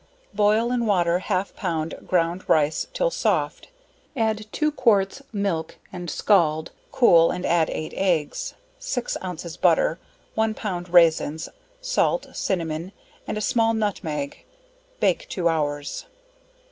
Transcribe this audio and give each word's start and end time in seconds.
Boil 0.33 0.71
in 0.71 0.87
water 0.87 1.19
half 1.19 1.55
pound 1.55 1.93
ground 2.07 2.49
rice 2.49 2.87
till 2.91 3.11
soft, 3.11 3.67
add 4.17 4.47
2 4.51 4.71
quarts 4.71 5.21
milk 5.31 5.77
and 5.93 6.09
scald, 6.09 6.71
cool 6.91 7.29
and 7.29 7.45
add 7.45 7.69
8 7.69 7.93
eggs, 7.95 8.55
6 8.79 9.15
ounces 9.23 9.57
butter, 9.57 9.99
1 10.33 10.55
pound 10.55 10.89
raisins, 10.89 11.49
salt, 11.81 12.25
cinnamon 12.33 12.93
and 13.27 13.37
a 13.37 13.41
small 13.41 13.75
nutmeg, 13.75 14.43
bake 14.99 15.29
2 15.29 15.47
hours. 15.47 16.07